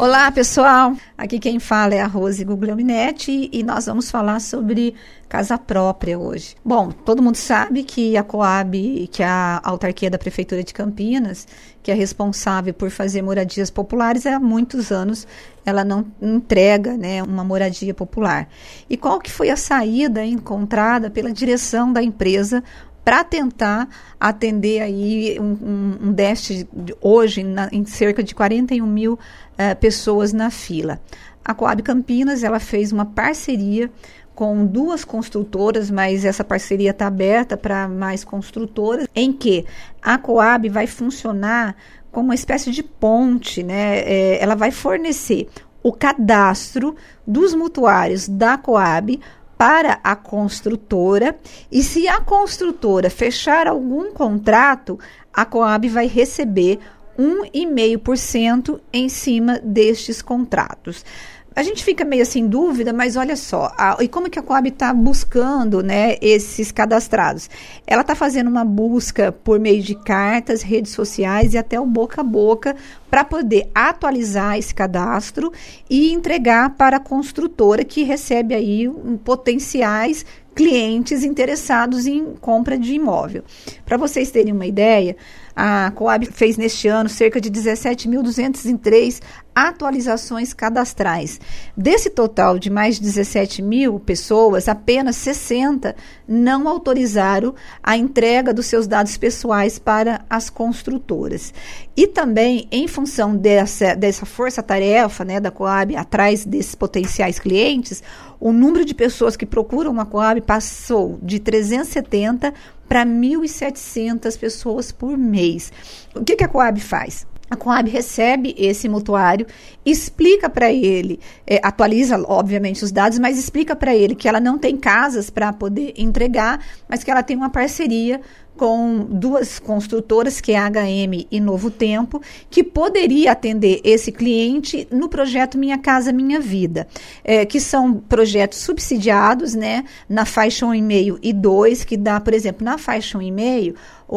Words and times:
Olá, 0.00 0.32
pessoal. 0.32 0.96
Aqui 1.18 1.38
quem 1.38 1.60
fala 1.60 1.94
é 1.94 2.00
a 2.00 2.06
Rose 2.06 2.42
Guglielminetti 2.42 3.50
e 3.52 3.62
nós 3.62 3.84
vamos 3.84 4.10
falar 4.10 4.40
sobre 4.40 4.94
casa 5.28 5.58
própria 5.58 6.18
hoje. 6.18 6.56
Bom, 6.64 6.90
todo 6.90 7.22
mundo 7.22 7.36
sabe 7.36 7.82
que 7.84 8.16
a 8.16 8.22
Coab, 8.22 9.06
que 9.12 9.22
é 9.22 9.26
a 9.26 9.60
autarquia 9.62 10.08
da 10.08 10.16
Prefeitura 10.16 10.64
de 10.64 10.72
Campinas, 10.72 11.46
que 11.82 11.90
é 11.90 11.94
responsável 11.94 12.72
por 12.72 12.90
fazer 12.90 13.20
moradias 13.20 13.68
populares, 13.68 14.24
há 14.24 14.40
muitos 14.40 14.90
anos 14.90 15.28
ela 15.66 15.84
não 15.84 16.06
entrega 16.22 16.96
né, 16.96 17.22
uma 17.22 17.44
moradia 17.44 17.92
popular. 17.92 18.48
E 18.88 18.96
qual 18.96 19.20
que 19.20 19.30
foi 19.30 19.50
a 19.50 19.56
saída 19.56 20.24
encontrada 20.24 21.10
pela 21.10 21.30
direção 21.30 21.92
da 21.92 22.02
empresa 22.02 22.64
para 23.04 23.24
tentar 23.24 23.88
atender 24.18 24.80
aí 24.82 25.38
um, 25.40 25.52
um, 25.52 25.98
um 26.08 26.12
déficit 26.12 26.68
hoje 27.00 27.42
na, 27.42 27.68
em 27.72 27.84
cerca 27.84 28.22
de 28.22 28.34
41 28.34 28.86
mil 28.86 29.14
uh, 29.14 29.76
pessoas 29.80 30.32
na 30.32 30.50
fila. 30.50 31.00
A 31.44 31.54
Coab 31.54 31.82
Campinas 31.82 32.42
ela 32.42 32.60
fez 32.60 32.92
uma 32.92 33.06
parceria 33.06 33.90
com 34.34 34.64
duas 34.64 35.04
construtoras, 35.04 35.90
mas 35.90 36.24
essa 36.24 36.42
parceria 36.42 36.92
está 36.92 37.06
aberta 37.06 37.56
para 37.56 37.86
mais 37.88 38.24
construtoras, 38.24 39.06
em 39.14 39.32
que 39.32 39.66
a 40.00 40.16
Coab 40.16 40.68
vai 40.68 40.86
funcionar 40.86 41.76
como 42.10 42.28
uma 42.28 42.34
espécie 42.34 42.70
de 42.70 42.82
ponte, 42.82 43.62
né? 43.62 43.98
É, 43.98 44.42
ela 44.42 44.54
vai 44.54 44.70
fornecer 44.70 45.48
o 45.82 45.92
cadastro 45.92 46.96
dos 47.26 47.54
mutuários 47.54 48.28
da 48.28 48.56
Coab 48.56 49.20
para 49.60 50.00
a 50.02 50.16
construtora 50.16 51.36
e 51.70 51.82
se 51.82 52.08
a 52.08 52.18
construtora 52.18 53.10
fechar 53.10 53.66
algum 53.66 54.10
contrato, 54.10 54.98
a 55.30 55.44
Coab 55.44 55.86
vai 55.86 56.06
receber 56.06 56.78
1,5% 57.18 58.80
em 58.90 59.10
cima 59.10 59.60
destes 59.62 60.22
contratos 60.22 61.04
a 61.54 61.62
gente 61.62 61.84
fica 61.84 62.04
meio 62.04 62.22
assim 62.22 62.40
em 62.40 62.46
dúvida, 62.46 62.92
mas 62.92 63.16
olha 63.16 63.34
só, 63.34 63.72
a, 63.76 63.96
e 64.00 64.08
como 64.08 64.30
que 64.30 64.38
a 64.38 64.42
Coab 64.42 64.68
está 64.68 64.94
buscando 64.94 65.82
né, 65.82 66.16
esses 66.20 66.70
cadastrados? 66.70 67.50
Ela 67.86 68.02
está 68.02 68.14
fazendo 68.14 68.48
uma 68.48 68.64
busca 68.64 69.32
por 69.32 69.58
meio 69.58 69.82
de 69.82 69.94
cartas, 69.94 70.62
redes 70.62 70.92
sociais 70.92 71.52
e 71.52 71.58
até 71.58 71.78
o 71.78 71.84
boca 71.86 72.20
a 72.20 72.24
boca 72.24 72.76
para 73.10 73.24
poder 73.24 73.68
atualizar 73.74 74.58
esse 74.58 74.72
cadastro 74.72 75.52
e 75.88 76.12
entregar 76.12 76.70
para 76.76 76.98
a 76.98 77.00
construtora 77.00 77.84
que 77.84 78.04
recebe 78.04 78.54
aí 78.54 78.88
um, 78.88 79.16
potenciais 79.16 80.24
clientes 80.54 81.24
interessados 81.24 82.06
em 82.06 82.34
compra 82.40 82.78
de 82.78 82.94
imóvel. 82.94 83.42
Para 83.84 83.96
vocês 83.96 84.30
terem 84.30 84.52
uma 84.52 84.66
ideia, 84.66 85.16
a 85.54 85.90
Coab 85.94 86.26
fez 86.26 86.56
neste 86.56 86.88
ano 86.88 87.08
cerca 87.08 87.40
de 87.40 87.50
17.203 87.50 89.20
atualizações 89.54 90.54
cadastrais. 90.54 91.40
Desse 91.76 92.08
total 92.08 92.58
de 92.58 92.70
mais 92.70 92.96
de 92.96 93.02
17 93.02 93.60
mil 93.60 93.98
pessoas, 93.98 94.68
apenas 94.68 95.16
60 95.16 95.94
não 96.26 96.68
autorizaram 96.68 97.54
a 97.82 97.96
entrega 97.96 98.54
dos 98.54 98.66
seus 98.66 98.86
dados 98.86 99.16
pessoais 99.16 99.78
para 99.78 100.24
as 100.30 100.48
construtoras. 100.48 101.52
E 101.96 102.06
também, 102.06 102.66
em 102.70 102.86
função 102.88 103.36
dessa, 103.36 103.94
dessa 103.94 104.24
força-tarefa 104.24 105.24
né, 105.24 105.40
da 105.40 105.50
Coab 105.50 105.94
atrás 105.96 106.44
desses 106.44 106.74
potenciais 106.74 107.38
clientes, 107.38 108.02
o 108.38 108.52
número 108.52 108.84
de 108.84 108.94
pessoas 108.94 109.36
que 109.36 109.44
procuram 109.44 109.90
uma 109.90 110.06
Coab 110.06 110.40
passou 110.40 111.18
de 111.22 111.38
370 111.38 112.54
para 112.90 113.06
1.700 113.06 114.36
pessoas 114.36 114.90
por 114.90 115.16
mês. 115.16 115.72
O 116.12 116.24
que, 116.24 116.34
que 116.34 116.42
a 116.42 116.48
Coab 116.48 116.80
faz? 116.80 117.24
A 117.50 117.56
Coab 117.56 117.90
recebe 117.90 118.54
esse 118.56 118.88
mutuário, 118.88 119.44
explica 119.84 120.48
para 120.48 120.72
ele, 120.72 121.18
é, 121.44 121.60
atualiza, 121.62 122.22
obviamente, 122.28 122.84
os 122.84 122.92
dados, 122.92 123.18
mas 123.18 123.36
explica 123.36 123.74
para 123.74 123.94
ele 123.94 124.14
que 124.14 124.28
ela 124.28 124.38
não 124.38 124.56
tem 124.56 124.76
casas 124.76 125.28
para 125.30 125.52
poder 125.52 125.92
entregar, 125.96 126.64
mas 126.88 127.02
que 127.02 127.10
ela 127.10 127.24
tem 127.24 127.36
uma 127.36 127.50
parceria 127.50 128.20
com 128.60 129.06
duas 129.08 129.58
construtoras, 129.58 130.38
que 130.38 130.52
é 130.52 130.58
a 130.58 130.68
HM 130.68 131.26
e 131.30 131.40
Novo 131.40 131.70
Tempo, 131.70 132.20
que 132.50 132.62
poderia 132.62 133.32
atender 133.32 133.80
esse 133.82 134.12
cliente 134.12 134.86
no 134.90 135.08
projeto 135.08 135.56
Minha 135.56 135.78
Casa 135.78 136.12
Minha 136.12 136.38
Vida, 136.38 136.86
é, 137.24 137.46
que 137.46 137.58
são 137.58 137.94
projetos 137.94 138.58
subsidiados, 138.58 139.54
né, 139.54 139.84
na 140.06 140.26
faixa 140.26 140.66
1,5 140.66 141.18
e 141.22 141.32
2, 141.32 141.84
que 141.84 141.96
dá, 141.96 142.20
por 142.20 142.34
exemplo, 142.34 142.62
na 142.62 142.76
faixa 142.76 143.18
1,5, 143.18 143.74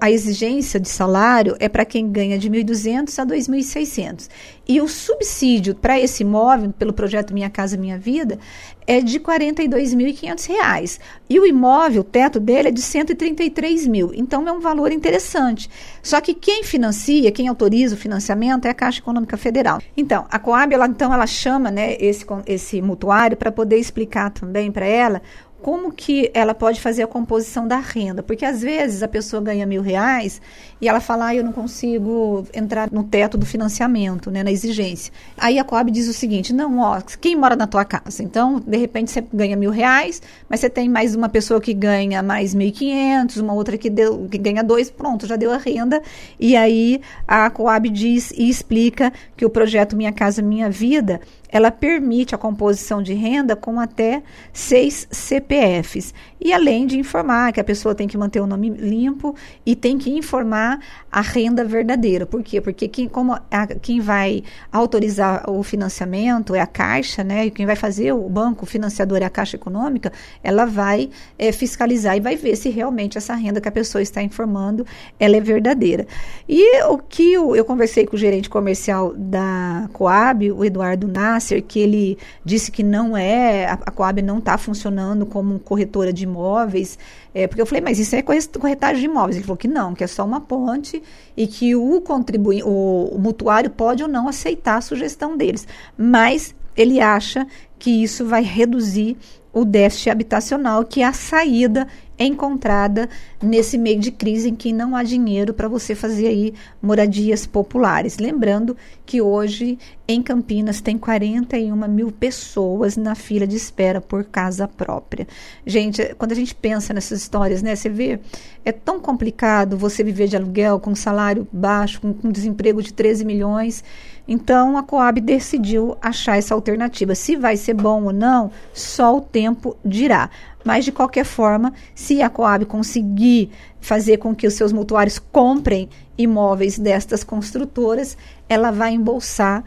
a 0.00 0.10
exigência 0.10 0.80
de 0.80 0.88
salário 0.88 1.54
é 1.60 1.68
para 1.68 1.84
quem 1.84 2.10
ganha 2.10 2.36
de 2.36 2.50
1.200 2.50 3.18
a 3.18 3.26
2.600. 3.26 4.28
E 4.68 4.80
o 4.80 4.88
subsídio 4.88 5.76
para 5.76 6.00
esse 6.00 6.24
imóvel, 6.24 6.72
pelo 6.76 6.92
projeto 6.92 7.32
Minha 7.32 7.48
Casa 7.48 7.76
Minha 7.76 7.96
Vida, 7.96 8.36
é 8.84 9.00
de 9.00 9.18
R$ 9.18 9.24
42.500. 9.24 10.98
E 11.30 11.38
o 11.38 11.46
imóvel, 11.46 12.00
o 12.00 12.04
teto 12.04 12.40
dele 12.40 12.68
é 12.68 12.70
de 12.72 12.82
133 12.82 13.86
mil. 13.86 14.12
Então 14.12 14.46
é 14.48 14.52
um 14.52 14.60
valor 14.60 14.90
interessante. 14.90 15.70
Só 16.02 16.20
que 16.20 16.34
quem 16.34 16.64
financia, 16.64 17.30
quem 17.30 17.46
autoriza 17.46 17.94
o 17.94 17.98
financiamento 17.98 18.66
é 18.66 18.70
a 18.70 18.74
Caixa 18.74 18.98
Econômica 18.98 19.36
Federal. 19.36 19.80
Então, 19.96 20.26
a 20.30 20.38
Coab, 20.38 20.74
ela, 20.74 20.86
então, 20.86 21.14
ela 21.14 21.26
chama 21.26 21.70
né, 21.70 21.96
esse, 22.00 22.26
esse 22.46 22.82
mutuário 22.82 23.36
para 23.36 23.52
poder 23.52 23.78
explicar 23.78 24.30
também 24.30 24.72
para 24.72 24.86
ela 24.86 25.22
como 25.66 25.90
que 25.90 26.30
ela 26.32 26.54
pode 26.54 26.80
fazer 26.80 27.02
a 27.02 27.08
composição 27.08 27.66
da 27.66 27.78
renda? 27.78 28.22
Porque 28.22 28.44
às 28.44 28.62
vezes 28.62 29.02
a 29.02 29.08
pessoa 29.08 29.42
ganha 29.42 29.66
mil 29.66 29.82
reais 29.82 30.40
e 30.80 30.88
ela 30.88 31.00
fala, 31.00 31.26
ah, 31.26 31.34
eu 31.34 31.42
não 31.42 31.52
consigo 31.52 32.46
entrar 32.54 32.88
no 32.92 33.02
teto 33.02 33.36
do 33.36 33.44
financiamento, 33.44 34.30
né, 34.30 34.44
na 34.44 34.52
exigência. 34.52 35.12
Aí 35.36 35.58
a 35.58 35.64
Coab 35.64 35.90
diz 35.90 36.06
o 36.06 36.12
seguinte, 36.12 36.52
não, 36.52 36.78
ó, 36.78 37.00
quem 37.20 37.34
mora 37.34 37.56
na 37.56 37.66
tua 37.66 37.84
casa? 37.84 38.22
Então, 38.22 38.60
de 38.64 38.76
repente 38.76 39.10
você 39.10 39.24
ganha 39.34 39.56
mil 39.56 39.72
reais, 39.72 40.22
mas 40.48 40.60
você 40.60 40.70
tem 40.70 40.88
mais 40.88 41.16
uma 41.16 41.28
pessoa 41.28 41.60
que 41.60 41.74
ganha 41.74 42.22
mais 42.22 42.54
mil 42.54 42.68
e 42.68 42.70
quinhentos, 42.70 43.38
uma 43.38 43.52
outra 43.52 43.76
que, 43.76 43.90
deu, 43.90 44.28
que 44.30 44.38
ganha 44.38 44.62
dois, 44.62 44.88
pronto, 44.88 45.26
já 45.26 45.34
deu 45.34 45.50
a 45.50 45.56
renda. 45.56 46.00
E 46.38 46.54
aí 46.56 47.00
a 47.26 47.50
Coab 47.50 47.88
diz 47.88 48.30
e 48.30 48.48
explica 48.48 49.12
que 49.36 49.44
o 49.44 49.50
projeto 49.50 49.96
Minha 49.96 50.12
Casa 50.12 50.40
Minha 50.40 50.70
Vida, 50.70 51.20
ela 51.48 51.70
permite 51.70 52.34
a 52.34 52.38
composição 52.38 53.02
de 53.02 53.14
renda 53.14 53.54
com 53.54 53.80
até 53.80 54.22
seis 54.52 55.06
CPFs. 55.10 56.12
E 56.40 56.52
além 56.52 56.86
de 56.86 56.98
informar 56.98 57.52
que 57.52 57.60
a 57.60 57.64
pessoa 57.64 57.94
tem 57.94 58.06
que 58.06 58.18
manter 58.18 58.40
o 58.40 58.46
nome 58.46 58.68
limpo 58.70 59.34
e 59.64 59.74
tem 59.74 59.96
que 59.98 60.10
informar 60.10 60.80
a 61.10 61.20
renda 61.20 61.64
verdadeira. 61.64 62.26
Por 62.26 62.42
quê? 62.42 62.60
Porque 62.60 62.88
quem, 62.88 63.08
como 63.08 63.32
a, 63.32 63.66
quem 63.80 64.00
vai 64.00 64.42
autorizar 64.70 65.48
o 65.50 65.62
financiamento 65.62 66.54
é 66.54 66.60
a 66.60 66.66
Caixa, 66.66 67.24
né? 67.24 67.46
E 67.46 67.50
quem 67.50 67.64
vai 67.64 67.76
fazer 67.76 68.12
o 68.12 68.28
banco 68.28 68.66
financiador 68.66 69.18
é 69.18 69.24
a 69.24 69.30
Caixa 69.30 69.56
Econômica, 69.56 70.12
ela 70.42 70.66
vai 70.66 71.10
é, 71.38 71.50
fiscalizar 71.52 72.16
e 72.16 72.20
vai 72.20 72.36
ver 72.36 72.56
se 72.56 72.68
realmente 72.68 73.16
essa 73.16 73.34
renda 73.34 73.60
que 73.60 73.68
a 73.68 73.72
pessoa 73.72 74.02
está 74.02 74.22
informando 74.22 74.86
ela 75.18 75.36
é 75.36 75.40
verdadeira. 75.40 76.06
E 76.48 76.82
o 76.84 76.98
que 76.98 77.32
eu, 77.32 77.56
eu 77.56 77.64
conversei 77.64 78.06
com 78.06 78.16
o 78.16 78.18
gerente 78.18 78.48
comercial 78.48 79.14
da 79.16 79.88
Coab, 79.92 80.50
o 80.52 80.64
Eduardo 80.64 81.08
Nasser, 81.36 81.62
que 81.62 81.78
ele 81.78 82.18
disse 82.44 82.70
que 82.70 82.82
não 82.82 83.16
é, 83.16 83.66
a, 83.66 83.76
Coab 83.76 84.20
não 84.22 84.38
está 84.38 84.56
funcionando 84.56 85.26
como 85.26 85.58
corretora 85.58 86.12
de 86.12 86.24
imóveis, 86.24 86.98
é, 87.34 87.46
porque 87.46 87.60
eu 87.60 87.66
falei, 87.66 87.82
mas 87.82 87.98
isso 87.98 88.16
é 88.16 88.22
corretagem 88.22 89.00
de 89.00 89.06
imóveis. 89.06 89.36
Ele 89.36 89.44
falou 89.44 89.56
que 89.56 89.68
não, 89.68 89.94
que 89.94 90.02
é 90.02 90.06
só 90.06 90.24
uma 90.24 90.40
ponte 90.40 91.02
e 91.36 91.46
que 91.46 91.76
o, 91.76 92.00
contribui, 92.00 92.62
o, 92.62 93.10
o 93.12 93.18
mutuário 93.18 93.70
pode 93.70 94.02
ou 94.02 94.08
não 94.08 94.28
aceitar 94.28 94.78
a 94.78 94.80
sugestão 94.80 95.36
deles. 95.36 95.66
Mas 95.96 96.54
ele 96.76 97.00
acha 97.00 97.46
que 97.78 98.02
isso 98.02 98.24
vai 98.24 98.42
reduzir 98.42 99.16
o 99.52 99.64
déficit 99.64 100.10
habitacional, 100.10 100.84
que 100.84 101.00
é 101.00 101.06
a 101.06 101.12
saída 101.12 101.86
encontrada 102.24 103.08
nesse 103.42 103.76
meio 103.76 104.00
de 104.00 104.10
crise 104.10 104.48
em 104.48 104.54
que 104.54 104.72
não 104.72 104.96
há 104.96 105.02
dinheiro 105.02 105.52
para 105.52 105.68
você 105.68 105.94
fazer 105.94 106.28
aí 106.28 106.54
moradias 106.80 107.46
populares. 107.46 108.18
Lembrando 108.18 108.76
que 109.04 109.20
hoje 109.20 109.78
em 110.08 110.22
Campinas 110.22 110.80
tem 110.80 110.96
41 110.96 111.76
mil 111.88 112.10
pessoas 112.10 112.96
na 112.96 113.14
fila 113.14 113.46
de 113.46 113.56
espera 113.56 114.00
por 114.00 114.24
casa 114.24 114.66
própria. 114.66 115.26
Gente, 115.66 116.14
quando 116.16 116.32
a 116.32 116.36
gente 116.36 116.54
pensa 116.54 116.94
nessas 116.94 117.20
histórias, 117.20 117.62
né, 117.62 117.74
você 117.74 117.88
vê, 117.88 118.20
é 118.64 118.72
tão 118.72 119.00
complicado 119.00 119.76
você 119.76 120.02
viver 120.02 120.28
de 120.28 120.36
aluguel 120.36 120.80
com 120.80 120.94
salário 120.94 121.46
baixo, 121.52 122.00
com, 122.00 122.14
com 122.14 122.30
desemprego 122.30 122.82
de 122.82 122.92
13 122.92 123.24
milhões. 123.24 123.84
Então 124.28 124.76
a 124.76 124.82
Coab 124.82 125.20
decidiu 125.20 125.96
achar 126.00 126.36
essa 126.36 126.54
alternativa. 126.54 127.14
Se 127.14 127.36
vai 127.36 127.56
ser 127.56 127.74
bom 127.74 128.04
ou 128.04 128.12
não, 128.12 128.50
só 128.72 129.16
o 129.16 129.20
tempo 129.20 129.76
dirá. 129.84 130.30
Mas, 130.66 130.84
de 130.84 130.90
qualquer 130.90 131.24
forma, 131.24 131.72
se 131.94 132.20
a 132.20 132.28
Coab 132.28 132.66
conseguir 132.66 133.52
fazer 133.80 134.16
com 134.16 134.34
que 134.34 134.48
os 134.48 134.54
seus 134.54 134.72
mutuários 134.72 135.16
comprem 135.16 135.88
imóveis 136.18 136.76
destas 136.76 137.22
construtoras, 137.22 138.18
ela 138.48 138.72
vai 138.72 138.92
embolsar 138.92 139.62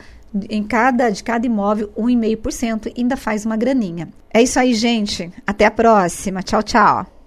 em 0.49 0.61
cada, 0.61 1.09
de 1.09 1.23
cada 1.23 1.45
imóvel 1.45 1.89
1,5%, 1.97 2.91
ainda 2.97 3.15
faz 3.15 3.45
uma 3.45 3.55
graninha. 3.55 4.09
É 4.33 4.41
isso 4.41 4.59
aí, 4.59 4.73
gente. 4.73 5.31
Até 5.47 5.65
a 5.65 5.71
próxima. 5.71 6.43
Tchau, 6.43 6.61
tchau. 6.61 7.18